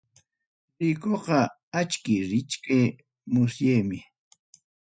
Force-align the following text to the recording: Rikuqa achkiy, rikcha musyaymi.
Rikuqa 0.79 1.39
achkiy, 1.79 2.21
rikcha 2.31 2.79
musyaymi. 3.31 3.99